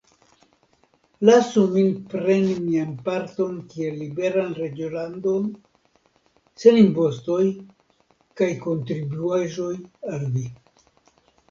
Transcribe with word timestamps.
Lasu 1.29 1.61
min 1.75 1.91
preni 2.13 2.55
mian 2.69 2.95
parton 3.09 3.59
kiel 3.73 3.99
liberan 4.05 4.49
reĝolandon, 4.61 5.47
sen 6.65 6.81
impostoj 6.87 7.41
kaj 8.43 8.51
kontribuaĵoj 8.67 9.73
al 10.15 10.29
vi. 10.39 10.51